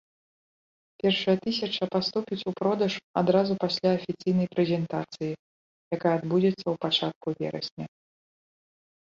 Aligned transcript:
Першая 1.01 1.33
тысяча 1.45 1.83
паступіць 1.95 2.39
у 2.51 2.53
продаж 2.59 2.93
адразу 3.21 3.53
пасля 3.65 3.89
афіцыйнай 3.99 4.47
прэзентацыі, 4.55 5.31
якая 5.99 6.13
адбудзецца 6.17 6.63
ў 6.63 6.75
пачатку 6.89 7.27
верасня. 7.45 7.85